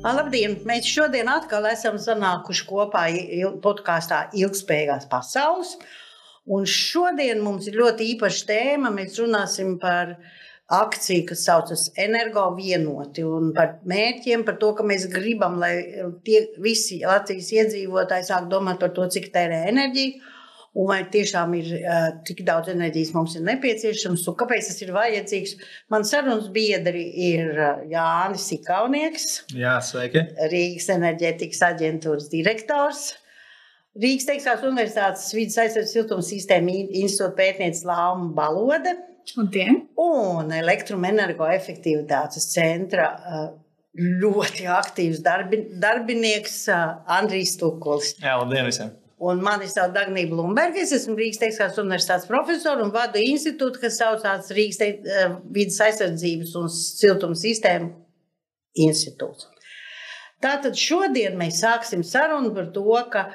[0.00, 0.54] Labdien!
[0.64, 3.02] Mēs šodien atkal esam sanākuši kopā
[3.60, 5.74] podkāstā Ilgspējīgās pasaules.
[6.48, 8.92] Un šodien mums ir ļoti īpaša tēma.
[8.96, 10.14] Mēs runāsim par
[10.72, 15.74] akciju, kas saucas Energo vienoti un par mērķiem, par to, ka mēs gribam, lai
[16.24, 20.39] tie visi Latvijas iedzīvotāji sāk domāt par to, cik tērē enerģiju
[20.78, 21.70] un vai tiešām ir
[22.26, 25.56] tik daudz enerģijas mums ir nepieciešams, un kāpēc tas ir vajadzīgs.
[25.90, 27.50] Man sarunas biedri ir
[27.90, 29.26] Jānis Ikaunieks,
[29.58, 30.22] Jā, sveiki.
[30.52, 33.08] Rīgas enerģētikas aģentūras direktors.
[33.98, 38.94] Rīgas Tehniskās Universitātes vidas aizsardzības siltuma sistēma institūta pētniece Lāma Balode
[39.34, 39.82] Labdien.
[39.98, 43.10] un elektroenergoefektivitātes centra
[43.98, 48.14] ļoti aktīvs darbi, darbinieks Andrijs Tukulis.
[48.22, 48.99] Jā, labdien visiem!
[49.20, 50.80] Un mani sauc Dāngnija Blūmberga.
[50.80, 56.54] Es esmu Rīgas Tehniskās Universitātes profesors un vadu institūtu, kas saucās Rīgas uh, vidas aizsardzības
[56.56, 57.90] un siltuma sistēmu
[58.80, 59.50] institūts.
[60.40, 63.26] Tātad šodien mēs sāksim sarunu par to, ka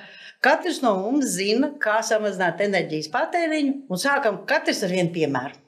[0.46, 5.62] katrs no mums zina, kā samazināt enerģijas patēriņu, un sākam katrs ar vienu piemēru.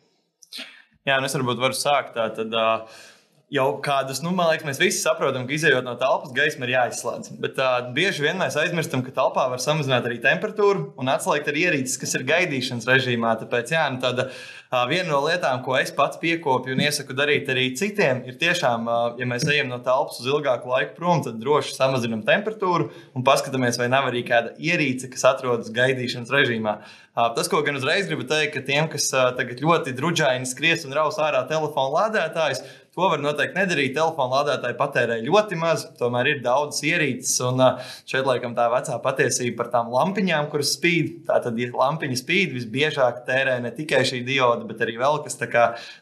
[1.05, 2.57] Jā, un es varbūt varu sākt tā tad.
[2.57, 3.05] Uh
[3.47, 7.31] jau kādus, nu, man liekas, mēs visi saprotam, ka izējot no telpas, gaisma ir jāizslēdz.
[7.39, 11.63] Bet uh, bieži vien mēs aizmirstam, ka telpā var samazināt arī temperatūru un atslēgt arī
[11.69, 13.37] ierīces, kas ir gaidīšanas režīmā.
[13.39, 17.47] Tāpēc, jā, nu, tāda, uh, viena no lietām, ko es pats piekopju un iesaku darīt
[17.53, 21.39] arī citiem, ir tiešām, uh, ja mēs ejam no telpas uz ilgāku laiku prom, tad
[21.39, 26.81] droši samazinam temperatūru un paskatāmies, vai nav arī kāda ierīce, kas atrodas gaidīšanas režīmā.
[27.17, 31.15] Tas, ko gan uzreiz gribu teikt, ka tiem, kas tagad ļoti drudžaini skries un raus
[31.17, 32.61] ārā telefonu lādētājus,
[32.97, 33.91] To var noteikti nedarīt.
[33.93, 37.35] Telefona lādētāji patērē ļoti maz, tomēr ir daudz ierīces.
[37.45, 37.61] Un
[38.09, 41.19] šeit laikam tā vecā patiesība par tām lampiņām, kuras spīd.
[41.29, 45.37] Tātad, ja lampiņa spīd, visbiežāk tērē ne tikai šī dioda, bet arī vēl kas.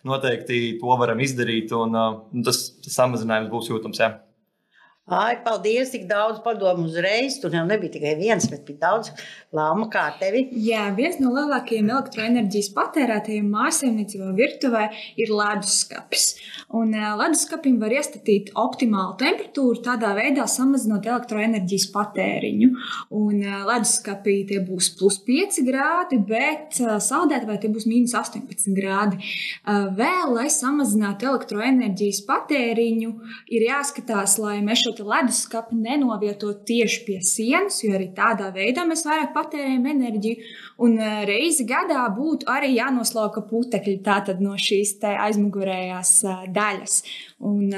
[0.07, 1.99] Noteikti to varam izdarīt, un
[2.47, 3.99] tas samazinājums būs jūtams.
[3.99, 4.15] Jā.
[5.05, 7.35] Ai, paldies, tik daudz padomu uzreiz.
[7.37, 9.11] Tur jau nebija tikai viens, bet bija daudz
[9.53, 10.47] lāma kā tevi.
[10.65, 14.87] Jā, viens no lielākajiem elektroenerģijas patērētājiem mājasemniecībā virtuvē
[15.21, 16.23] ir leduskapis.
[16.73, 22.71] Un leduskapim var iestatīt optimālu temperatūru, tādā veidā samazinot elektroenerģijas patēriņu.
[23.21, 29.21] Un leduskapī tie būs plus 5 grādi, bet saldētavā tie būs mīnus 18 grādi.
[29.69, 33.13] Vēl, lai samazinātu elektroenerģijas patēriņu,
[33.53, 39.05] ir jāskatās, lai mēs šo leduskapi nenovietot tieši pie sienas, jo arī tādā veidā mēs
[39.07, 40.47] vairāk patērējam enerģiju.
[40.85, 40.97] Un
[41.29, 43.99] reizi gadā būtu arī jānoslauka putekļi
[44.39, 46.15] no šīs aizmugurējās
[46.55, 47.03] daļas.
[47.45, 47.69] Un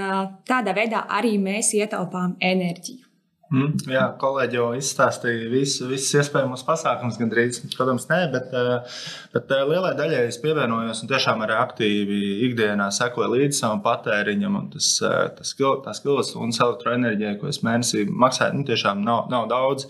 [0.47, 3.06] tādā veidā arī mēs ietaupām enerģiju.
[3.47, 7.61] Mm, jā, kolēģi jau izstāstīja visu, visus iespējamos pasākumus, gandrīz.
[7.77, 8.97] Protams, nē, bet, eh,
[9.31, 12.17] bet eh, lielai daļai es pievienojos un tiešām arī aktīvi
[12.49, 14.57] ikdienā sekoju līdzi savam patēriņam.
[14.73, 15.53] Tas, eh, tas,
[15.85, 19.87] tas kilovatstundas elektroenerģija, ko es mēnesī maksāju, nu, tiešām nav, nav daudz.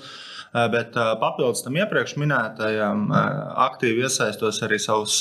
[0.72, 3.10] Bet papildus tam iepriekš minētajam,
[3.68, 5.20] aktīvi iesaistos arī savus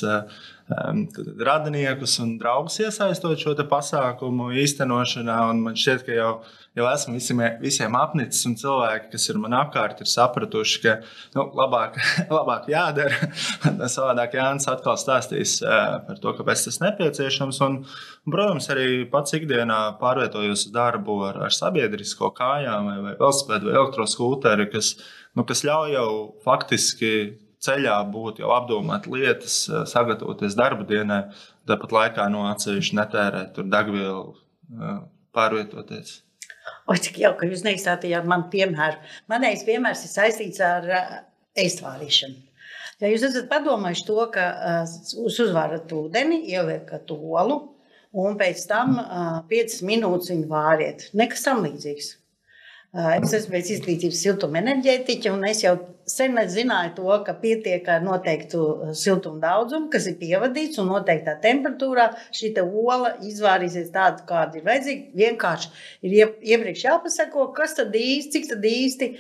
[0.68, 5.36] radiniekus un draugus iesaistot šo pasākumu īstenošanā.
[5.60, 6.30] Man šķiet, ka jau,
[6.74, 10.96] jau esmu visiem, visiem apnicis, un cilvēki, kas ir man apkārt, ir sapratuši, ka
[11.36, 12.00] nu, labāk,
[12.38, 13.30] labāk jādara.
[13.94, 17.62] Savādāk Jānis atkal stāstīs par to, kāpēc tas nepieciešams.
[17.68, 23.16] Un, un, protams, arī pats ikdienā pārvietojos uz darbu ar, ar sabiedrisko kājām vai, vai
[23.22, 24.96] velospēdu vai elektroskūteri, kas,
[25.38, 26.10] nu, kas ļauj jau
[26.42, 27.14] faktiski
[27.66, 31.22] ceļā būt, jau apdomāt lietas, eh, sagatavoties darba dienai,
[31.68, 34.98] tāpat laikā no atsevišķi netērēt degvielu, eh,
[35.36, 36.20] pārvietoties.
[36.86, 38.98] O, cik jauki, ka jūs neizstāstījāt man piemēru.
[39.30, 40.86] Manējais piemērs ir saistīts ar
[41.56, 42.42] eistvārīšanu.
[43.02, 44.44] Ja jūs esat padomājuši to, ka
[44.86, 47.58] jūs uzvarat ūdeni, ieliekat olu,
[48.16, 51.10] un pēc tam uh, 5 minūtes viņu vāriet.
[51.12, 52.14] Nekas tam līdzīgs.
[52.96, 55.74] Es esmu pēc izglītības siltuma enerģētiķa, un es jau
[56.06, 61.34] sen zināju to, ka pietiek ar noteiktu uh, siltuma daudzumu, kas ir pievadīts un noteiktā
[61.42, 62.08] temperatūrā.
[62.34, 65.10] Šī ola izvārīsies tāda, kāda ir vajadzīga.
[65.18, 65.70] Vienkārši
[66.06, 66.14] ir
[66.54, 69.10] iepriekš jāpasako, kas tad īsti, cik tad īsti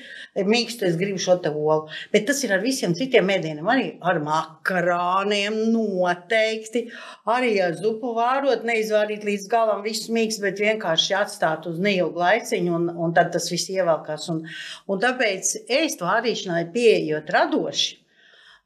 [0.46, 1.90] mīkstu es gribu šo te olu.
[2.12, 6.86] Bet tas ir ar visiem citiem mēdieniem, arī ar makarāniem noteikti.
[7.26, 12.78] Arī ar zupu vārot, neizvārīt līdz galam visus mīkstus, bet vienkārši atstāt uz neilgu laiciņu
[12.78, 14.30] un, un tad tas viss ievelkās.
[14.30, 14.44] Un,
[14.86, 17.96] un tāpēc ēst vārīšanai pieejot radoši,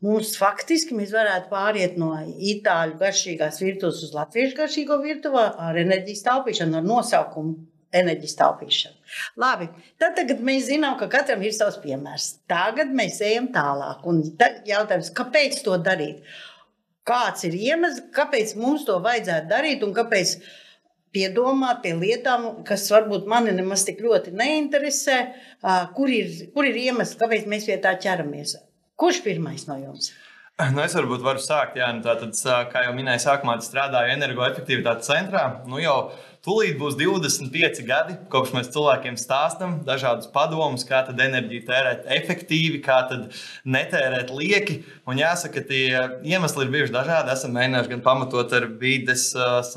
[0.04, 2.12] mums faktiski mēs varētu pāriet no
[2.52, 7.58] itāļu garšīgās virtuves uz latviešu garšīgo virtuvi ar enerģijas taupīšanu, ar nosaukumu
[7.96, 8.96] enerģijas taupīšanu.
[9.42, 9.68] Labi,
[10.00, 12.28] tad tagad mēs zinām, ka katram ir savs piemērs.
[12.50, 14.06] Tagad mēs ejam tālāk.
[14.10, 14.22] Un
[14.68, 16.22] jautājums, kāpēc to darīt?
[17.08, 20.36] Kāds ir iemesls, kāpēc mums to vajadzētu darīt un kāpēc
[21.14, 25.18] piedomāt pie lietām, kas varbūt mani nemaz tik ļoti neinteresē,
[25.96, 28.56] kur ir, kur ir iemesls, kāpēc mēs pie tā ķeramies.
[29.00, 30.12] Kurš pirmais no jums?
[30.74, 31.78] Nu, es varbūt varu sākt.
[31.80, 32.36] Jā, nu, tātad,
[32.72, 35.44] kā jau minēju, sākumā strādāju energoefektivitātes centrā.
[35.68, 36.10] Nu, jau
[36.40, 42.78] Tūlīt būs 25 gadi, kopš mēs cilvēkiem stāstām dažādus padomus, kā tad enerģiju tērēt efektīvi,
[42.80, 43.26] kā tad
[43.68, 44.78] netērēt lieki.
[45.04, 47.34] Un jāsaka, tie iemesli ir bijuši dažādi.
[47.34, 49.26] Esam mēģinājuši gan pamatot ar vides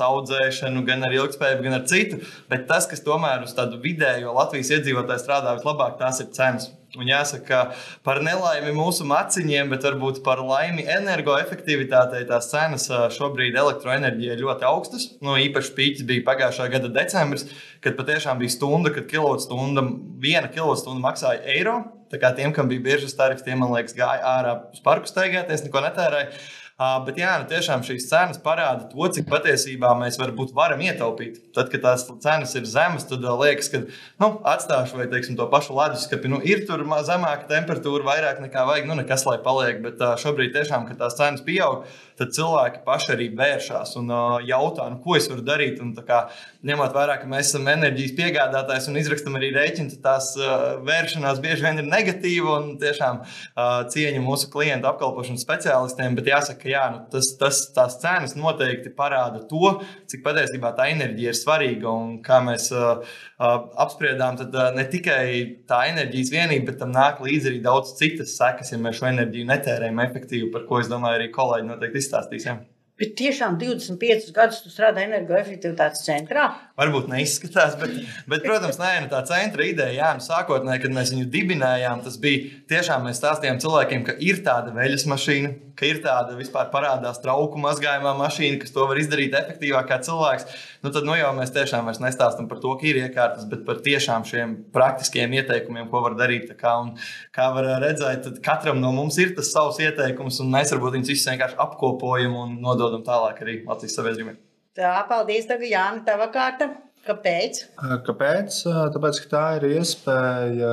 [0.06, 2.22] audzēšanu, gan ar ilgspējību, gan ar citu.
[2.48, 6.72] Bet tas, kas tomēr uz tādu vidējo Latvijas iedzīvotāju strādā vislabāk, tās ir cenas.
[6.94, 7.60] Un jāsaka,
[8.06, 12.86] par nelaimi mūsu maciņiem, bet varbūt par laimi energoefektivitātei tās cenas
[13.16, 15.08] šobrīd elektroenerģija ir ļoti augstas.
[15.24, 17.48] Nu, īpaši pīķis bija pagājušā gada decembris,
[17.82, 19.82] kad patiešām bija stunda, kad kilowatstunda,
[20.22, 21.80] viena kilowatstunda maksāja eiro.
[22.14, 25.64] Tā kā tiem, kam bija biežas tarifs, tiem, man liekas, gāja ārā uz parku staigāties,
[25.66, 26.30] neko netērēja.
[26.74, 31.36] Uh, bet jā, nu, tiešām šīs cenas parāda to, cik patiesībā mēs varbūt varam ietaupīt.
[31.54, 33.84] Tad, kad tās cenas ir zemas, tad liekas, ka
[34.18, 36.32] nu, atstāšu vai teiksim, to pašu leduskapi.
[36.32, 39.78] Nu, ir tur zemāka temperatūra, vairāk nekā vajag, nu nekas lai paliek.
[39.86, 41.86] Bet šobrīd tiešām, kad tās cenas pieaug,
[42.18, 45.80] tad cilvēki paši arī vēršās un uh, jautā, nu, ko es varu darīt.
[45.82, 46.20] Un, kā,
[46.66, 51.42] ņemot vērā, ka mēs esam enerģijas piegādātājs un izrakstam arī rēķinu, tad tās uh, vēršanās
[51.44, 56.18] bieži vien ir negatīva un tiešām uh, cieņa mūsu klientu apkalpošanas speciālistiem.
[56.18, 59.74] Bet jāsaka, ka jā, nu, tas, tas, tās cenas noteikti parāda to,
[60.10, 61.90] cik patiesībā tā enerģija ir svarīga.
[61.90, 63.02] Un kā mēs uh,
[63.40, 65.26] uh, apspriedām, tad uh, ne tikai
[65.68, 69.50] tā enerģijas vienība, bet tam nāk līdzi arī daudz citas sekas, ja mēs šo enerģiju
[69.50, 72.46] netērējam efektīvi, par ko es domāju, arī kolēģi noteikti izstāstīs.
[72.50, 72.60] Ja?
[73.00, 76.46] Bet tiešām 25 gadus tu strādā energoefektivitātes centrā?
[76.74, 77.92] Varbūt neizskatās, bet,
[78.26, 82.16] bet protams, nē, nu, tā centra ideja, jā, nu, sākotnēji, kad mēs viņu dibinājām, tas
[82.18, 87.20] bija tiešām mēs stāstījām cilvēkiem, ka ir tāda veļas mašīna, ka ir tāda vispār parādās
[87.22, 90.48] trauku mazgājumā mašīna, kas to var izdarīt efektīvāk kā cilvēks.
[90.82, 94.26] Nu, tad nu, jau mēs tiešām nestāstām par to, ka ir iekārtas, bet par tiešām
[94.26, 96.50] šiem praktiskiem ieteikumiem, ko var darīt.
[96.58, 96.96] Kā, un,
[97.34, 101.30] kā var redzēt, katram no mums ir tas savs ieteikums, un mēs varbūt viņus visus
[101.30, 104.34] vienkārši apkopojam un nododam tālāk arī Latvijas sabiedrībai.
[104.74, 106.66] Tā, paldies, tagad Jāni, tava kārta.
[107.04, 107.60] Kāpēc?
[108.06, 108.56] Kāpēc?
[108.94, 110.70] Tāpēc, ka tā ir iespēja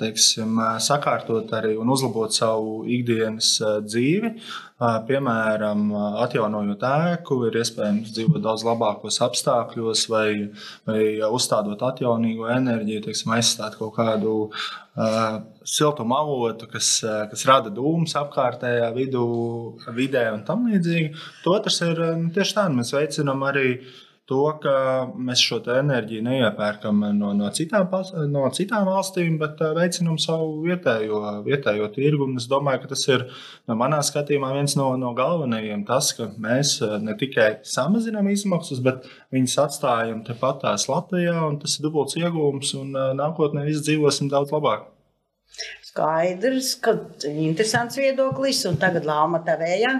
[0.00, 4.32] teiksim, sakārtot arī un uzlabot savu ikdienas dzīvi.
[4.80, 5.90] Piemēram,
[6.24, 10.30] atjaunojot ēku, ir iespējams dzīvot daudz labākos apstākļos, vai,
[10.88, 18.16] vai uzstādot atjaunīgo enerģiju, teiksim, aizstāt kaut kādu uh, siltuma avotu, kas, kas rada dūmus
[18.16, 19.26] apkārtējā vidū,
[19.92, 21.12] vidē un tam līdzīgi.
[21.52, 23.98] Otrs ir tieši tā, mēs veicinām arī uh,
[24.30, 24.72] to, ka
[25.18, 27.88] mēs šo enerģiju neiepērkam no, no, citām,
[28.30, 32.28] no citām valstīm, bet veicinām savu vietējo, vietējo tirgu.
[32.38, 33.26] Es domāju, ka tas ir
[33.68, 35.82] no manā skatījumā viens no, no galvenajiem.
[35.88, 41.76] Tas, ka mēs ne tikai samazinām izmaksas, bet viņas atstājam tepat tās Latvijā, un tas
[41.76, 44.86] ir dubults iegūms, un nākotnē viss dzīvosim daudz labāk.
[45.90, 46.94] Skaidrs, ka
[47.26, 49.94] interesants viedoklis, un tagad lāma tavējā.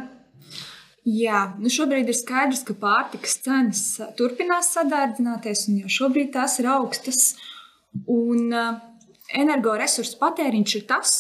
[1.08, 3.84] Jā, nu šobrīd ir skaidrs, ka pārtikas cenas
[4.18, 7.22] turpinās sadārdzināties, un jau šobrīd tās ir augstas.
[8.04, 8.76] Un uh,
[9.32, 11.14] energoresursu patēriņš ir tas,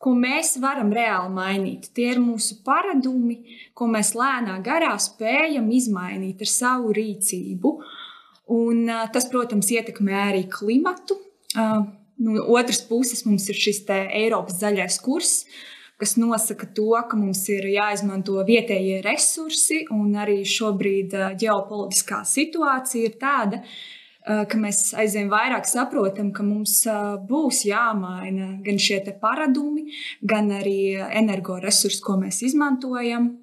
[0.00, 1.90] ko mēs varam reāli mainīt.
[1.92, 3.42] Tie ir mūsu paradumi,
[3.76, 7.76] ko mēs lēnā garā spējam izmainīt ar savu rīcību.
[8.56, 11.20] Un, uh, tas, protams, ietekmē arī klimatu.
[11.52, 11.84] Uh,
[12.24, 15.42] no otras puses, mums ir šis Eiropas zaļais kurs,
[16.00, 23.16] kas nosaka to, ka mums ir jāizmanto vietējie resursi, un arī šobrīd ģeopolitiskā situācija ir
[23.20, 23.62] tāda,
[24.26, 26.80] ka mēs aizvien vairāk saprotam, ka mums
[27.30, 29.86] būs jāmaina gan šie paradumi,
[30.20, 33.34] gan arī energoresursi, ko mēs izmantojam.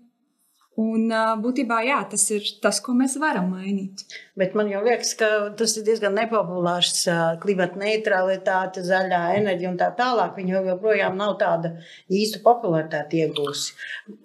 [0.82, 1.12] Un
[1.44, 4.02] būtībā jā, tas ir tas, ko mēs varam mainīt.
[4.40, 5.28] Bet man liekas, ka
[5.58, 7.04] tas ir diezgan nepopulārs.
[7.44, 10.34] Klimata neutralitāte, zaļā enerģija un tā tālāk.
[10.40, 11.76] Viņa joprojām nav tāda
[12.10, 13.78] īsta popularitāte iegūsi.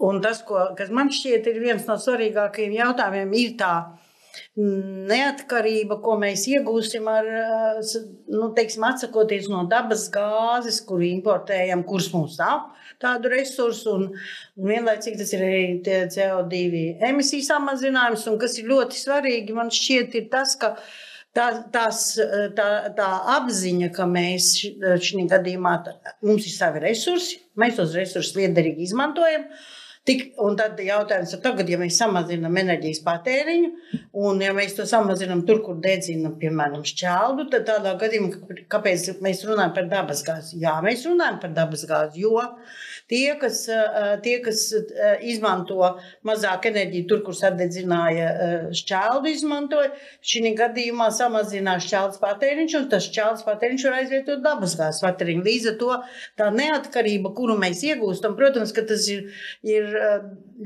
[0.08, 3.74] Un tas, ko, kas man šķiet, ir viens no svarīgākajiem jautājumiem, ir tā
[4.58, 7.28] neatkarība, ko mēs iegūsim ar,
[8.32, 12.68] nu, teiksim, atsakoties no dabas gāzes, kuru importējam, kuras mums nav
[13.02, 13.94] tādu resursu.
[13.94, 14.08] Un,
[14.58, 15.62] un vienlaicīgi tas ir arī
[16.14, 18.26] CO2 emisiju samazinājums.
[18.30, 20.74] Un kas ir ļoti svarīgi, man šķiet, ir tas, ka
[21.36, 22.04] tā, tās,
[22.58, 22.68] tā,
[22.98, 25.74] tā apziņa, ka mēs šajā gadījumā
[26.26, 29.48] mums ir savi resursi, mēs tos resursus liederīgi izmantojam.
[30.08, 33.70] Tik, un tad jautājums ir, tagad, ja mēs samazinām enerģijas patēriņu,
[34.24, 39.44] un ja mēs to samazinām tur, kur dedzinām, piemēram, šķeldu, tad tādā gadījumā, kāpēc mēs
[39.44, 40.62] runājam par dabasgāzi?
[40.62, 42.40] Jā, mēs runājam par dabasgāzi, jo
[43.08, 43.62] tie, kas,
[44.24, 44.62] tie, kas
[45.24, 45.94] izmanto
[46.28, 48.30] mazāk enerģiju tur, kur sadedzināja
[48.76, 49.92] šķeldu, izmantoja,
[50.24, 55.44] šī gadījumā samazinās šķeldas patēriņš, un tas šķeldas patēriņš var aizvietot dabasgāzes patēriņu.
[55.44, 56.00] Līdz ar to
[56.40, 59.28] tā neatkarība, kuru mēs iegūstam, protams, ka tas ir,
[59.66, 59.97] ir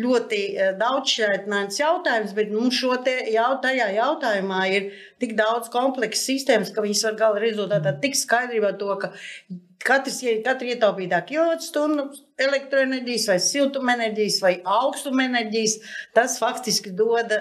[0.02, 0.40] ļoti
[0.80, 4.88] daudzšķaitnēns jautājums, bet nu, šo te jau, tajā jautājumā ir
[5.22, 9.12] tik daudz kompleksu sistēmas, ka viņas var gala rezultātā tik skaidrībā to, ka
[9.84, 12.06] katrs, katra ietaupītā kilovatstundu
[12.42, 15.76] elektroenerģijas vai siltumenerģijas vai augstumenerģijas,
[16.16, 17.34] tas faktiski dod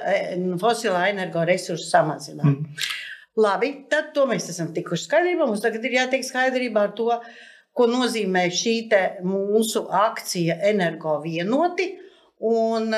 [0.62, 2.68] fosilā energoresursu samazinājumu.
[2.68, 2.92] Mm.
[3.40, 5.46] Labi, tad to mēs esam tikuši skaidrībā.
[5.48, 7.08] Mums tagad ir jātiek skaidrībā ar to,
[7.78, 8.76] ko nozīmē šī
[9.24, 11.92] mūsu akcija energo vienoti
[12.42, 12.94] un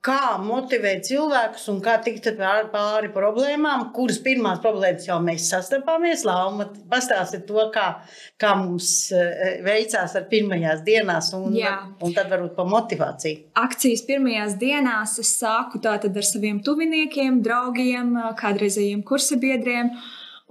[0.00, 2.30] kā motivēt cilvēkus un kā tikt
[2.72, 6.24] pāri problēmām, kuras pirmās problēmas jau mēs sastapāmies.
[6.24, 7.86] Lauma, pastāstiet to, kā,
[8.40, 9.10] kā mums
[9.66, 11.74] veicās ar pirmajās dienās, un, Jā.
[12.00, 13.50] un tad varbūt pa motivāciju.
[13.60, 19.92] Akcijas pirmajās dienās es sāku tātad ar saviem tuviniekiem, draugiem, kādreizējiem kursabiedriem,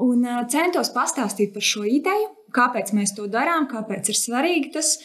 [0.06, 4.98] un centos pastāstīt par šo ideju kāpēc mēs to darām, kāpēc ir svarīgi tas.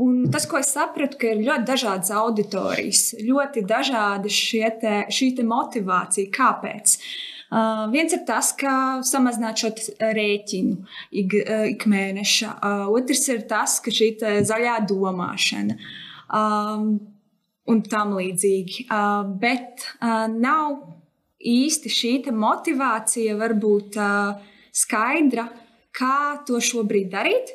[0.00, 4.30] Un tas, ko es sapratu, ir ļoti dažādas auditorijas, ļoti dažāda
[4.80, 6.96] te, šī te motivācija, kāpēc.
[7.52, 9.68] Uh, viens ir tas, ka samazināt šo
[10.00, 10.78] rēķinu
[11.20, 12.54] ik, uh, ik mēneša.
[12.56, 14.14] Uh, otrs ir tas, ka šī
[14.48, 15.76] zaļā domāšana
[16.32, 16.94] um,
[17.68, 18.86] un tam līdzīgi.
[18.88, 20.80] Uh, bet uh, nav
[21.42, 24.40] īsti šī motivācija varbūt uh,
[24.72, 25.50] skaidra
[25.96, 27.52] kā to šobrīd darīt.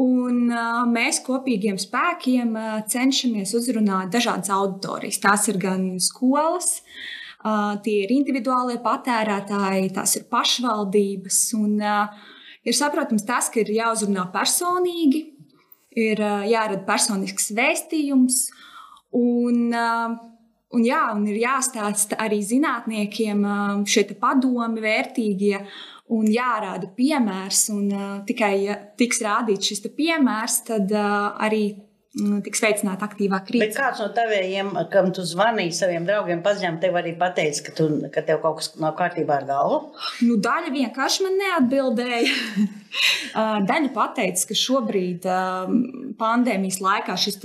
[0.00, 5.20] Un, uh, mēs kopīgiem spēkiem uh, cenšamies uzrunāt dažādas auditorijas.
[5.20, 6.78] Tās ir gan skolas,
[7.44, 11.42] uh, tie ir individuālie patērētāji, tās ir pašvaldības.
[11.60, 11.76] Un,
[12.64, 15.26] ir saprotams tas, ka ir jāuzrunā personīgi,
[16.00, 18.46] ir jārada personisks vēstījums.
[19.12, 23.44] Un, un, jā, un ir jāstāsta arī zinātniekiem
[23.84, 25.58] šie padomi vērtīgie
[26.12, 27.64] un jārāda piemērs.
[27.74, 31.62] Un, uh, tikai ja tiks rādīts šis piemērs, tad uh, arī
[32.18, 33.70] mm, tiks veicināta aktīvāka rīcība.
[33.70, 37.88] Bet kāds no taviem, kam tu zvanīji saviem draugiem, paziņām, tev arī pateica, ka, tu,
[38.12, 39.80] ka tev kaut kas nav kārtībā ar galvu?
[40.26, 42.36] Nu, daļa vienkārši man neatbildēja.
[43.70, 45.28] daļa pateica, ka šobrīd
[46.20, 47.40] pandēmijas laikā šis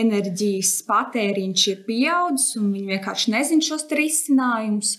[0.00, 4.94] enerģijas patēriņš ir pieaudzis un viņi vienkārši nezina šos risinājumus.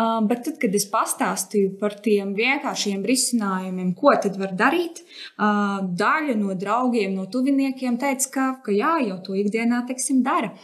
[0.00, 5.02] Bet tad, kad es pastāstīju par tiem vienkāršiem risinājumiem, ko tad var darīt,
[5.36, 10.54] daļa no draugiem, no tuviniekiem teica, ka, ka jā, jau to ikdienā teiksim, dara.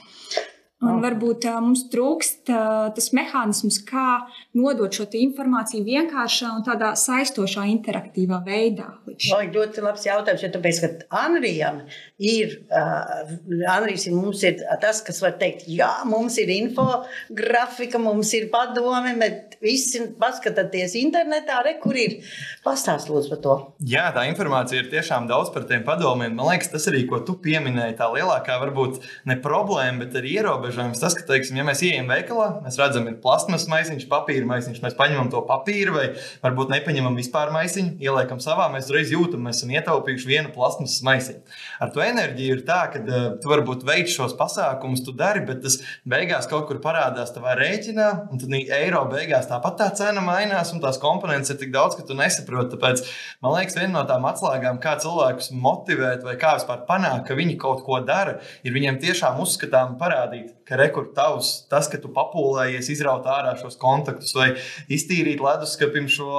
[0.84, 4.26] Un varbūt uh, mums trūkst uh, tas mehānisms, kā
[4.58, 8.90] nodot šo informāciju vienkāršā un tādā saistošā, interaktīvā veidā.
[9.08, 10.90] O, ļoti labs jautājums, jo tāpēc, ka
[11.22, 11.80] Anrijam
[12.20, 13.32] ir, uh,
[13.72, 19.14] Anrijs ir, mums ir tas, kas var teikt, jā, mums ir infografika, mums ir padome,
[19.16, 22.18] bet visi paskatāties internetā, re, kur ir.
[22.66, 23.56] Pastāst lūdzu par to.
[23.80, 26.36] Jā, tā informācija ir tiešām daudz par tiem padomiem.
[26.36, 29.00] Man liekas, tas arī, ko tu pieminēji, tā lielākā varbūt
[29.32, 31.00] ne problēma, bet arī ierobežojuma ierobežojums.
[31.00, 34.96] Tas, ka, teiksim, ja mēs ieejam veikalā, mēs redzam, ir plasmas maisiņš, papīra maisiņš, mēs
[34.98, 36.06] paņemam to papīru, vai
[36.42, 41.56] varbūt nepaņemam vispār maisiņu, ieliekam savā, mēs uzreiz jūtam, mēs esam ietaupījuši vienu plasmas maisiņu.
[41.82, 45.62] Ar to enerģiju ir tā, ka uh, tu varbūt veic šos pasākumus, tu dari, bet
[45.64, 50.72] tas beigās kaut kur parādās tavā rēķinā, un tad eiro beigās tāpat tā cena mainās,
[50.74, 52.74] un tās komponentes ir tik daudz, ka tu nesaproti.
[52.74, 53.04] Tāpēc
[53.44, 57.58] man liekas, viena no tām atslēgām, kā cilvēkus motivēt vai kā vispār panākt, ka viņi
[57.60, 62.90] kaut ko dara, ir viņiem tiešām uzskatām parādīt, ka rekords tavs, tas, ka tu papūlējies,
[62.96, 64.48] izraut ārā šos kontaktus vai
[64.92, 66.30] iztīrīt leduskapim šo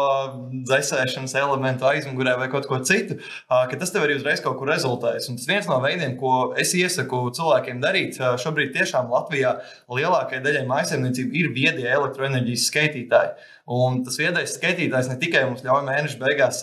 [0.67, 5.29] dzēsēšanas elementu aizmugurē vai kaut ko citu, ka tas tev arī uzreiz kaut kur rezultēs.
[5.31, 9.57] Un tas viens no veidiem, ko es iesaku cilvēkiem darīt, šobrīd tiešām Latvijā
[9.87, 13.53] lielākajai daļai maisaimniecību ir viedie elektroenerģijas skaitītāji.
[13.67, 16.61] Un tas viedais skaitītājs ne tikai mums ļauj mēneša beigās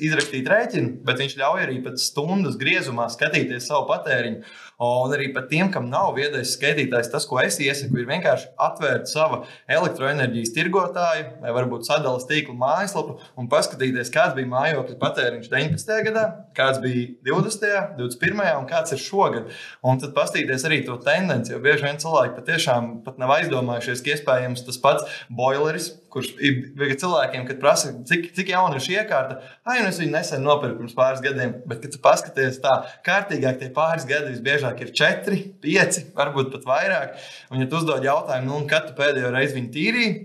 [0.00, 4.40] izrakstīt rēķinu, bet viņš ļauj arī pēc stundas griezumā skatīties savu patēriņu.
[4.86, 9.08] Un arī pat tiem, kam nav viedais skaitītājs, tas, ko es iesaku, ir vienkārši atvērt
[9.08, 9.42] savu
[9.72, 15.94] elektroenerģijas tirgotāju vai varbūt sadalījuma tīkla mājaslapu un paskatīties, kāds bija mājokļa patēriņš 19.
[16.08, 16.24] gadā,
[16.56, 18.42] kāds bija 20., 21.
[18.62, 19.52] un kāds ir šogad.
[19.84, 24.16] Un tad paskatīties arī to tendenci, jo bieži vien cilvēki patiešām pat nav aizdomājušies, ka
[24.16, 29.36] iespējams tas pats boileris kurš ir cilvēkiem, kad prasa, cik, cik jauna ir šī iekārta.
[29.68, 33.60] Ai, nu es viņu nesen nopirku pirms pāris gadiem, bet, kad tu paskaties tā, kārtīgāk
[33.60, 37.20] tie pāris gadi visbiežāk ir četri, pieci, varbūt pat vairāk.
[37.52, 40.16] Un, ja tu uzdod jautājumu, nu, kad tu pēdējo reizi viņu tīrīji,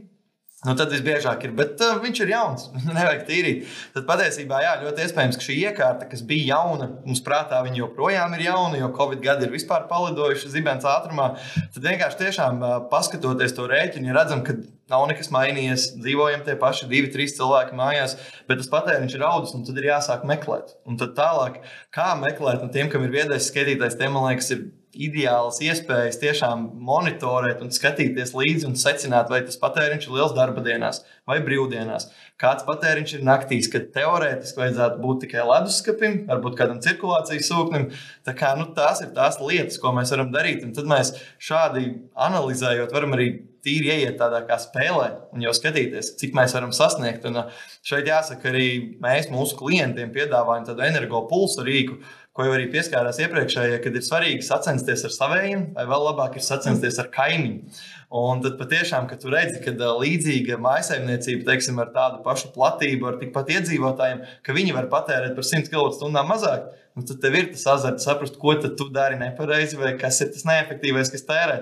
[0.61, 2.67] Nu, tad visbiežāk ir, bet uh, viņš ir jauns.
[2.85, 3.69] Nevajag tīrīt.
[3.95, 8.35] Tad patiesībā jā, ļoti iespējams, ka šī iekārta, kas bija jauna, mums prātā viņa joprojām
[8.37, 11.31] ir jauna, jo Covid gadi ir vispār palidojuši zibens ātrumā.
[11.73, 14.59] Tad vienkārši tiešām uh, paskatoties to rēķinu, redzam, ka
[14.91, 18.13] nav nekas mainījies, dzīvojam tie paši divi, trīs cilvēki mājās,
[18.45, 20.75] bet tas patēriņš ir audzis, un tad ir jāsāk meklēt.
[20.85, 21.57] Un tad tālāk,
[21.95, 26.63] kā meklēt, un tiem, kam ir viedais skatītājs, tiem man liekas, ir ideālas iespējas tiešām
[26.87, 32.09] monitorēt un skatīties līdzi un secināt, vai tas patēriņš ir liels darba dienās vai brīvdienās.
[32.41, 37.87] Kāds patēriņš ir naktīs, kad teorētiski vajadzētu būt tikai leduskapim, varbūt kādam cirkulācijas sūknim.
[38.27, 40.65] Tā kā, nu, tās ir tās lietas, ko mēs varam darīt.
[40.65, 41.85] Un tad mēs šādi
[42.27, 43.29] analizējot, varam arī
[43.61, 47.27] tīri ieiet tādā kā spēlē un jau skatīties, cik mēs varam sasniegt.
[47.29, 47.43] Un
[47.85, 51.99] šeit jāsaka, arī mēs mūsu klientiem piedāvājam tādu energo pulsu rīku
[52.35, 56.45] ko jau arī pieskārās iepriekšējā, kad ir svarīgi sacensties ar saviem, vai vēl labāk ir
[56.45, 57.81] sacensties ar kaimiņu.
[58.21, 63.51] Un tad patiešām, kad redzi, ka līdzīga maisaimniecība, teiksim, ar tādu pašu platību, ar tikpat
[63.55, 68.07] iedzīvotājiem, ka viņi var patērēt par 100 kWh mazāk, nu, tad tev ir tas azarts
[68.07, 71.61] saprast, ko tu dari nepareizi, vai kas ir tas neefektīvais, kas tērē.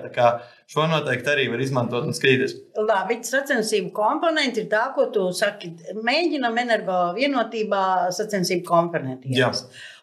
[0.70, 2.56] Šo noteikti arī var izmantot un skatīties.
[2.82, 5.70] Labi, sacensību komponenti ir tā, ko tu saki.
[6.02, 7.84] Mēģinam energo vienotībā
[8.14, 9.30] sacensību komponenti.
[9.38, 9.52] Jā.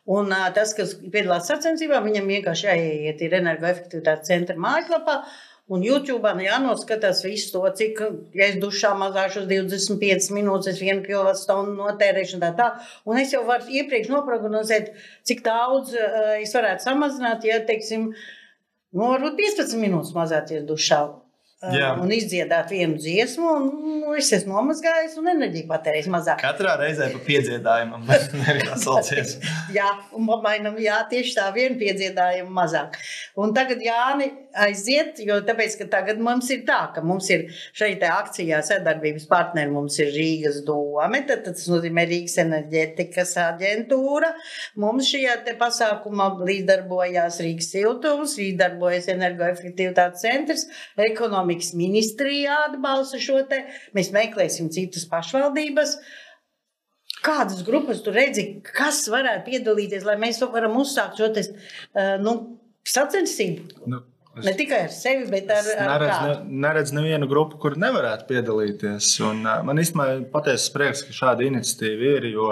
[0.08, 5.20] Un uh, tas, kas piedalās sacensībā, viņam vienkārši jāiet ir energoefektivitātes centra mājaslapā.
[5.68, 8.00] Un YouTube jānoskatās visu to, cik,
[8.40, 12.70] ja es dušā mazāšos 25 minūtes, es vienu kilovatu notērēšu, tā tā.
[13.04, 14.94] Un es jau varu iepriekš noprognozēt,
[15.28, 18.14] cik daudz uh, es varētu samazināt, ja, teiksim,
[18.96, 21.04] nu, varbūt 15 minūtes mazāties dušā.
[21.58, 21.96] Jā.
[21.98, 23.64] un izdziedāt vienu dziesmu, un
[24.04, 26.44] nu, es esmu nomazgājis, un enerģija patērējis mazāk.
[26.44, 28.04] Katrā reizē pa piedziedājumam,
[28.44, 29.32] nevis atsaucies.
[29.74, 33.00] jā, un pamainam, jā, tieši tā, vienu piedziedājumu mazāk.
[33.42, 34.30] Un tagad Jāni
[34.64, 37.48] aiziet, jo tāpēc, tagad mums ir tā, ka mums ir
[37.78, 44.34] šeit akcijā sadarbības partneri, mums ir Rīgas dome, tad tas nozīmē Rīgas enerģētikas aģentūra.
[44.82, 50.68] Mums šajā pasākumā līdzdarbojās Rīgas siltums, līdzdarbojas energoefektivitātes centrs,
[51.08, 53.64] ekonomikas ministrija atbalsta šo te.
[53.98, 55.98] Mēs meklēsim citas pašvaldības.
[57.24, 61.44] Kādas grupas tu redzi, kas varētu piedalīties, lai mēs varam uzsākt šo te,
[62.22, 62.36] nu,
[62.88, 63.88] sacensību?
[63.90, 64.04] Nu.
[64.38, 68.28] Es, ne tikai ar sevi, bet ar, ar neredzu, ne, neredzu nevienu grupu, kur nevarētu
[68.30, 69.10] piedalīties.
[69.26, 72.52] Un, uh, man īstenībā patiesas prieks, ka šāda iniciatīva ir, jo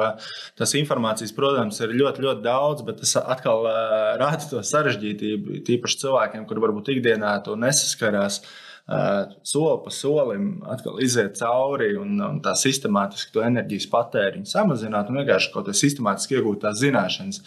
[0.57, 5.61] tas informācijas, protams, ir ļoti, ļoti daudz, bet tas atkal uh, rāda to sarežģītību.
[5.67, 8.41] Tīpaši cilvēkiem, kur varbūt ikdienā to nesaskarās.
[8.85, 15.09] Uh, soli pa solim atkal iziet cauri un, un tā sistemātiski to enerģijas patēriņu samazināt
[15.09, 17.41] un vienkārši kaut kā sistemātiski iegūt tās zināšanas.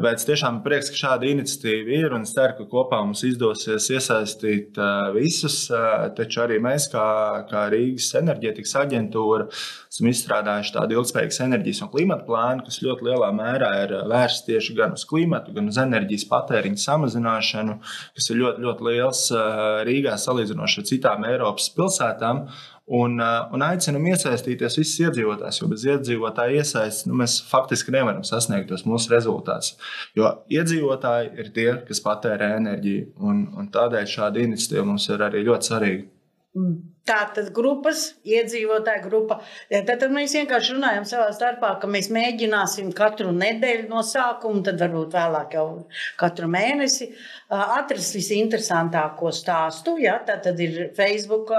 [0.00, 4.78] Tāpēc tiešām prieks, ka šāda iniciatīva ir un ceru, ka kopā mums izdosies iesaistīt
[5.12, 5.58] visus.
[6.16, 7.02] Taču arī mēs, kā,
[7.50, 9.50] kā Rīgas enerģētikas aģentūra,
[9.92, 14.78] esam izstrādājuši tādu ilgspējīgas enerģijas un klimata plānu, kas ļoti lielā mērā ir vērsts tieši
[14.80, 17.76] gan uz klimatu, gan uz enerģijas patēriņa samazināšanu,
[18.16, 19.24] kas ir ļoti, ļoti liels
[19.90, 22.46] Rīgā salīdzinoši ar citām Eiropas pilsētām.
[22.90, 28.24] Un, uh, un aicinam iesaistīties visus iedzīvotājus, jo bez iedzīvotāju iesaistes nu, mēs faktiski nevaram
[28.26, 29.76] sasniegt tos mūsu rezultātus.
[30.18, 35.44] Jo iedzīvotāji ir tie, kas patērē enerģiju, un, un tādēļ šāda iniciatīva mums ir arī
[35.46, 36.08] ļoti svarīga.
[36.58, 36.80] Mm.
[37.06, 39.38] Tā tad grupas, iedzīvotāju grupa.
[39.70, 44.82] Tad, tad mēs vienkārši runājam savā starpā, ka mēs mēģināsim katru nedēļu no sākuma, tad
[44.82, 45.64] varbūt vēlāk jau
[46.20, 47.08] katru mēnesi
[47.54, 49.96] atrast visinteresantāko stāstu.
[50.02, 50.18] Ja?
[50.26, 51.54] Tā tad ir Facebook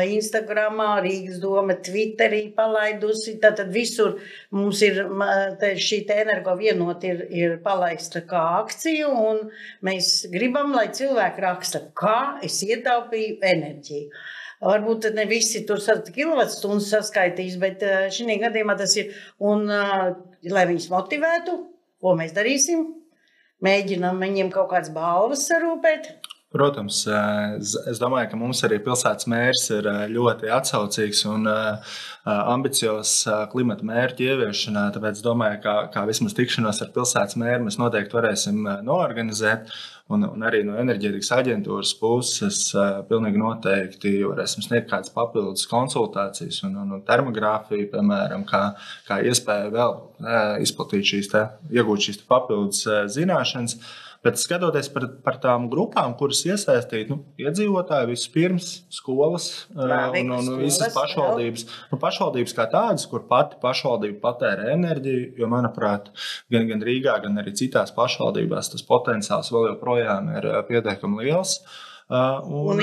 [0.00, 3.36] Instagram, Rīgas doma, Twitterī palaidusi.
[3.42, 4.16] Tad visur
[4.54, 5.02] mums ir
[5.60, 9.50] šī energovienota ir, ir palaista kā akcija, un
[9.84, 14.22] mēs gribam, lai cilvēki raksta, kā es ietaupīju enerģiju.
[14.62, 15.80] Varbūt ne visi tur
[16.14, 17.82] kilovatstundas saskaitīs, bet
[18.14, 19.10] šī gadījumā tas ir.
[19.42, 21.56] Un, lai viņus motivētu,
[22.02, 22.86] ko mēs darīsim,
[23.62, 26.12] mēģinām viņiem kaut kādas balvas sarūpēt.
[26.52, 26.98] Protams,
[27.88, 31.48] es domāju, ka mums arī pilsētas mērs ir ļoti atsaucīgs un
[32.28, 33.22] ambiciozs
[33.54, 34.90] klimata mērķu ieviešanā.
[34.92, 39.72] Tāpēc es domāju, ka kā vismaz tikšanos ar pilsētas mēru mēs noteikti varēsim noorganizēt.
[40.12, 42.60] Un, un arī no enerģētikas aģentūras puses
[43.08, 48.64] pilnīgi noteikti varēsim sniegt kādas papildus konsultācijas un, un, un termogrāfiju, piemēram, kā,
[49.08, 49.96] kā iespēja vēl
[50.66, 52.84] izplatīt šīs, te, iegūt šīs papildus
[53.14, 53.78] zināšanas.
[54.22, 60.46] Bet skatoties par, par tām grupām, kuras iesaistīt, nu, iedzīvotāji vispirms skolas Jā, un, un
[60.46, 61.64] skolas, visas pašvaldības.
[61.90, 66.12] Nu, pašvaldības kā tādas, kur pati pašvaldība patērē enerģiju, jo, manuprāt,
[66.54, 71.58] gan, gan Rīgā, gan arī citās pašvaldībās tas potenciāls vēl joprojām ir pietiekami liels.
[72.12, 72.80] Un, un,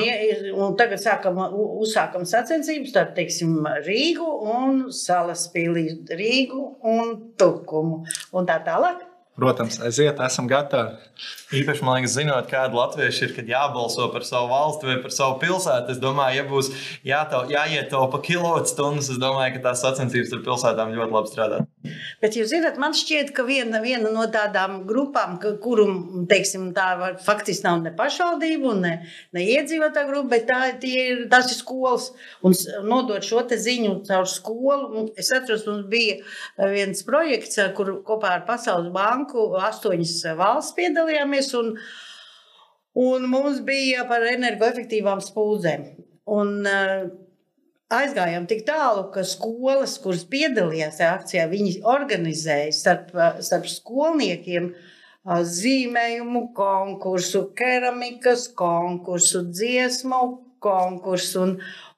[0.66, 1.40] un tagad sākam,
[1.80, 5.86] uzsākam sacensības starp teiksim, Rīgu un Salaspīlī,
[6.20, 8.02] Rīgu un Tukumu
[8.34, 9.06] un tā tālāk.
[9.40, 10.98] Protams, aiziet, esam gatavi.
[11.56, 15.38] Īpaši, man liekas, zinot, kāda latvieši ir, kad jābalso par savu valsti vai par savu
[15.42, 15.94] pilsētu.
[15.94, 16.70] Es domāju, ja būs
[17.08, 21.62] jātau, jāietaupa kilovatstundas, es domāju, ka tās sacensības ar pilsētām ļoti labi strādā.
[22.22, 25.40] Bet jūs zināt, man šķiet, ka viena, viena no tādām grupām,
[26.30, 28.94] teiksim, tā var, faktiski nav ne pašvaldība, ne,
[29.34, 32.12] ne iedzīvotāja grupa, bet tā, ir, tas ir skolas.
[32.46, 32.54] Un
[32.86, 35.08] nodot šo ziņu caur skolu.
[35.18, 36.20] Es atceros, mums bija
[36.76, 39.29] viens projekts, kur kopā ar Pasaules banku
[39.70, 41.74] astoņas valsts piedalījāmies un,
[43.00, 45.90] un mums bija par energoefektīvām spuldzēm.
[46.30, 47.10] Un, uh,
[47.90, 53.12] aizgājām tik tālu, ka skolas, kuras piedalījās akcijā, viņi organizēja starp,
[53.46, 54.72] starp skolniekiem
[55.26, 60.22] zīmējumu konkursu, keramikas konkursu, dziesmu
[60.64, 61.46] konkursu.
[61.46, 61.56] Un,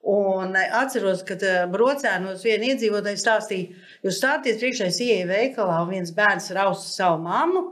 [0.08, 1.38] un atceros, ka
[1.70, 7.22] brocēnos viena iedzīvotāja stāstīja, jūs stāties priekšā, es ieeju veikalā un viens bērns rausta savu
[7.28, 7.64] mammu.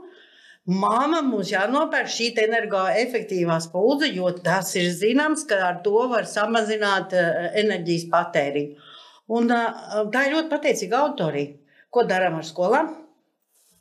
[0.70, 7.16] Māma mums jānopērk šī energoefektīvā spuldze, jo tas ir zināms, ka ar to var samazināt
[7.16, 8.90] eh, enerģijas patēriņu.
[9.34, 9.80] Un, eh,
[10.12, 11.56] tā ir ļoti pateicīga autorija.
[11.90, 12.92] Ko darām ar skolām?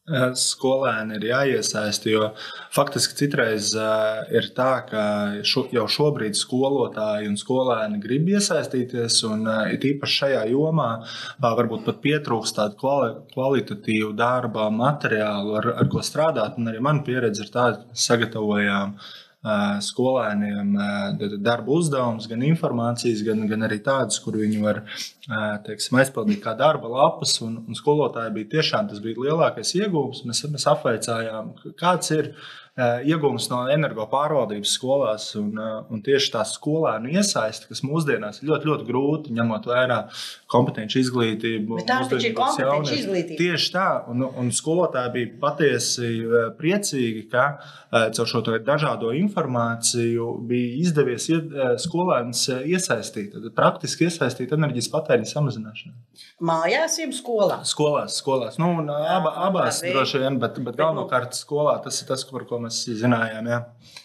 [0.09, 2.29] Eh, skolēni ir jāiesaista, jo
[2.73, 5.03] faktiski citreiz uh, ir tā, ka
[5.45, 10.89] šo, jau šobrīd skolotāji un skolēni grib iesaistīties, un uh, it īpaši šajā jomā
[11.43, 16.57] varbūt pat pietrūkst tādu kvali, kvalitatīvu darba materiālu, ar, ar ko strādāt.
[16.57, 18.97] Un arī man pieredze ir tāda, ka sagatavojām
[19.39, 20.73] skolēniem
[21.39, 24.81] darba uzdevumus, gan informācijas, gan, gan arī tādas, kur viņi var
[25.63, 27.37] teiksim, aizpildīt kā darba lapas.
[27.45, 30.25] Un, un skolotāji bija tiešām tas bija lielākais iegūms.
[30.27, 32.33] Mēs, mēs apveicājām, kāds ir
[32.79, 35.29] iegūmus no energo pārvaldības skolās.
[35.39, 39.99] Un, eh, un tieši tā skolēnu iesaiste, kas mūsdienās ir ļoti, ļoti grūti, ņemot vērā
[40.51, 41.81] kompetenci izglītību.
[41.87, 43.39] Tā taču ir kompetenci izglītība.
[43.41, 47.47] Tieši tā, un, un skolotāji bija patiesi eh, priecīgi, ka
[47.89, 55.95] caur šo dažādo informāciju bija izdevies iet, skolēnus iesaistīt, praktiski iesaistīt enerģijas patēriņa samazināšanā.
[56.45, 57.57] Mājās, jeb skolā?
[57.65, 58.59] Skolās, skolās.
[58.61, 62.68] Nu, aba, abās droši vien, bet, bet galvenokārt skolā tas ir tas, par ko mēs
[62.69, 63.49] mēs zinājām.
[63.49, 63.59] Jā.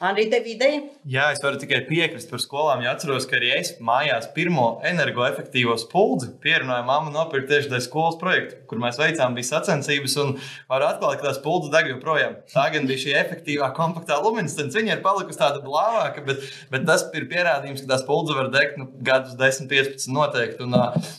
[0.04, 0.80] Arī tev ideja?
[1.08, 2.82] Jā, es varu tikai piekrist par skolām.
[2.84, 8.18] Ja atceros, ka arī es mājās pirmo energoefektīvo spuldzi pierunāju mammu nopirkt tieši tajā skolas
[8.20, 10.16] projektu, kur mēs veicām visas sacensības.
[10.24, 10.34] Un
[10.70, 12.36] varu atklāt, ka tā spuldze deg joprojām.
[12.52, 14.74] Tā gan bija šī efektīvā, kompaktā luminescence.
[14.76, 18.80] Viņa ir palikusi tāda blāvāka, bet, bet tas ir pierādījums, ka tā spuldze var degt
[18.80, 20.66] nu, gadus 10, 15 noteikti.
[20.66, 20.74] Un,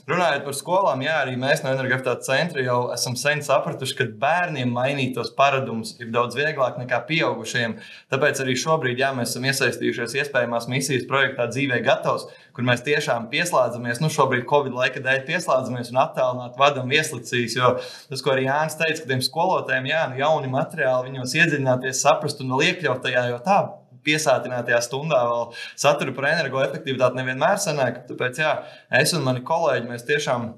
[0.09, 4.73] runājot par skolām, jā, arī mēs no energoefektivitātes centra jau esam sen sapratuši, ka bērniem
[4.75, 7.75] mainīt tos paradumus ir daudz vieglāk nekā pieaugušiem pieaugušajiem.
[8.11, 13.29] Tāpēc arī šobrīd jā, mēs esam iesaistījušies iespējamās misijas projektā Dzīvē gatavs, kur mēs tiešām
[13.31, 14.01] pieslēdzamies.
[14.01, 17.55] Nu, šobrīd Covid laika dēļ pieslēdzamies un attālināti vadam vieslekcijas.
[17.57, 17.71] Jo
[18.09, 22.43] tas, ko arī Jānis teica, ka tiem skolotājiem jā, nu, jauni materiāli, viņos iedziļināties, saprast
[22.43, 23.59] un iekļaut tajā, jo tā
[24.05, 25.47] piesātinātajā stundā vēl
[25.81, 28.03] satura par energoefektivitāti nevienmēr sanāk.
[28.09, 28.51] Tāpēc jā,
[29.01, 30.51] es un mani kolēģi mēs tiešām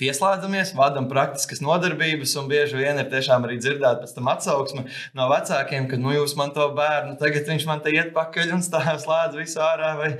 [0.00, 4.84] pieslēdzamies, vadām praktiskas nodarbības, un bieži vien ir tiešām arī dzirdēta pēc tam atsauksme
[5.16, 8.64] no vecākiem, ka, nu, jūs man to bērnu, tagad viņš man te iet pakaļ un
[8.64, 10.10] stāv slēdz visu ārā vai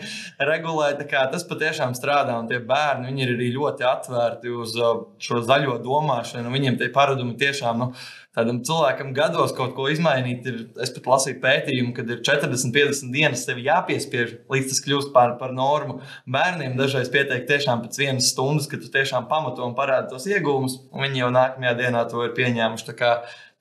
[0.51, 0.93] regulē.
[1.07, 6.53] Tas patiešām strādā, un tie bērni ir arī ļoti atvērti uz uh, šo zaļo domāšanu.
[6.53, 7.83] Viņiem tie paradumi tiešām.
[7.83, 7.93] Nu,
[8.37, 10.47] tādam cilvēkam gados kaut ko izmainīt.
[10.51, 15.13] Ir, es pat lasīju pētījumu, kad ir 40, 50 dienas sev jāpiespiež, līdz tas kļūst
[15.17, 15.99] par, par normu.
[16.37, 20.79] Bērniem dažreiz pietiek tiešām pēc vienas stundas, kad tu tiešām pamato un parādi tos iegūmus,
[20.93, 22.89] un viņi jau nākamajā dienā to ir pieņēmuši.
[22.93, 23.13] Tā,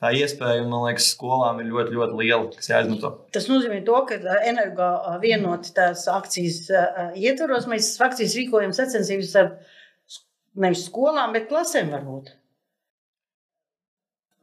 [0.03, 3.13] tā iespēja, man liekas, skolām ir ļoti, ļoti liela, kas jāizmanto.
[3.35, 4.91] Tas nozīmē, to, ka energo
[5.23, 6.65] vienoti tās akcijas
[7.15, 9.53] ietvaros mēs akcijas rīkojam sacensības ar
[10.59, 12.35] nevis skolām, bet klasēm varbūt.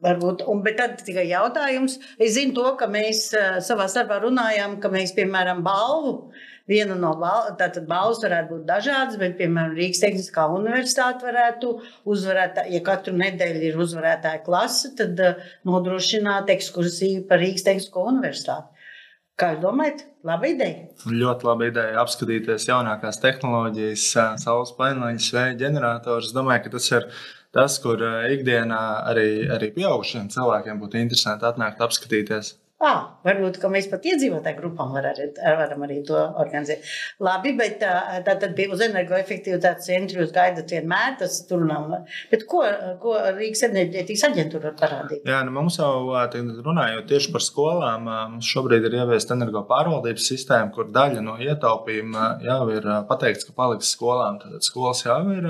[0.03, 1.99] Varbūt, un, bet tad tikai jautājums.
[2.19, 6.33] Es zinu to, ka mēs uh, savā starpā runājām, ka mēs, piemēram, balvu,
[6.67, 11.71] viena no balvas, tātad balvas varētu būt dažādas, bet, piemēram, Rīgas Tehniskā universitāte varētu
[12.11, 18.73] uzvarēt, ja katru nedēļu ir uzvarētāja klase, tad uh, nodrošināt ekskursiju par Rīgas Tehnisko universitāti.
[19.39, 20.03] Kā jūs domājat?
[20.27, 20.83] Laba ideja.
[21.09, 24.03] Ļoti laba ideja apskatīties jaunākās tehnoloģijas,
[24.43, 26.35] saules paneļus, vēja ģenerators.
[26.35, 27.07] Domāju, ka tas ir
[27.53, 28.01] tas, kur
[28.33, 32.55] ikdienā arī, arī pieaugušiem cilvēkiem būtu interesanti atnākt apskatīties.
[32.83, 36.83] Ah, varbūt mēs pat iedzīvotāju grupām var arī, varam arī to organizēt.
[37.23, 37.93] Labi, bet tā,
[38.25, 41.93] tā tad bija uz energoefektivitātes centru jūs gaidat vienmēr, tas tur nav.
[42.31, 42.63] Bet ko,
[42.99, 45.23] ko Rīgas enerģētikas aģentūra var parādīt?
[45.29, 46.11] Jā, nu mums jau
[46.65, 52.27] runājot tieši par skolām, mums šobrīd ir ieviesta energo pārvaldības sistēma, kur daļa no ietaupījuma
[52.43, 54.41] jau ir pateikts, ka paliks skolām.
[54.43, 55.47] Tad skolas jau ir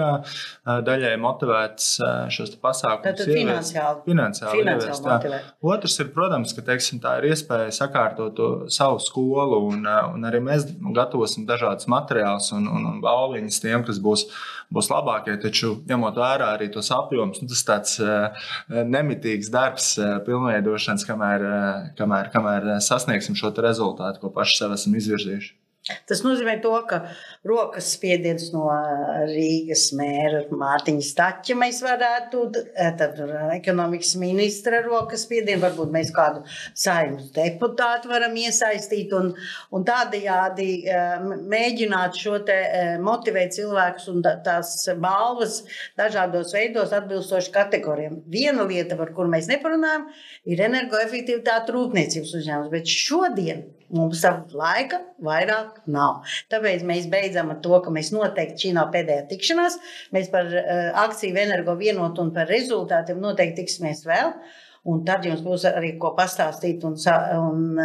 [0.63, 1.89] daļai motivētas
[2.37, 3.23] šos pasākumus.
[3.23, 4.05] Tad finansiāli.
[4.05, 8.39] Finansiāli, finansiāli ieviest, Otrs ir, protams, ka teiksim, tā ir ir iespēja sakārtot
[8.73, 13.85] savu skolu, un, eh, un arī mēs gatavosim dažādas materiālus un, un, un balviņas tiem,
[13.87, 14.27] kas būs,
[14.73, 15.37] būs labākie.
[15.41, 21.49] Taču, ņemot vērā arī tos apjomus, nu, tas tāds uh, nemitīgs darbs, uh, pilnveidošanas, kamēr,
[21.99, 25.53] kamēr, kamēr sasniegsim šo rezultātu, ko paši sev esam izvirzījuši.
[26.07, 27.01] Tas nozīmē, to, ka
[27.43, 28.69] rokas spiediens no
[29.27, 32.43] Rīgas mēra Mārtiņa Stača mēs varētu,
[33.01, 33.19] tad
[33.57, 39.33] ekonomikas ministra rokas spiedienu, varbūt mēs kādu saimnes deputātu varam iesaistīt un,
[39.75, 40.69] un tādējādi
[41.51, 42.57] mēģināt šo te
[43.03, 45.59] motivēt cilvēkus un tās balvas
[45.99, 48.21] dažādos veidos atbilstoši kategorijām.
[48.31, 50.07] Viena lieta, par kuru mēs neparunājam,
[50.47, 54.23] ir energoefektivitāte rūpniecības uzņēmums, bet šodien Mums
[54.57, 56.23] laika vairāk nav.
[56.49, 59.77] Tāpēc mēs beidzam ar to, ka mēs noteikti šī nav pēdējā tikšanās.
[60.15, 64.33] Mēs par uh, akciju energo vienotu un par rezultātiem noteikti tiksimies vēl.
[64.89, 66.97] Un tad jums būs arī ko pastāstīt un,
[67.39, 67.77] un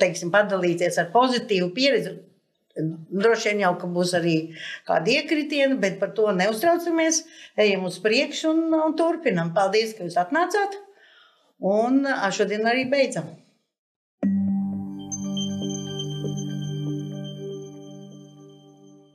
[0.00, 2.18] teiksim, padalīties ar pozitīvu pieredzi.
[2.80, 4.34] Droši vien jau ka būs arī
[4.88, 7.22] kādi iekritieni, bet par to neuztraucamies.
[7.60, 9.54] Ejam uz priekšu un, un turpinam.
[9.56, 10.76] Paldies, ka jūs atnācāt.
[11.70, 12.04] Un
[12.36, 13.32] šodien arī beidzam.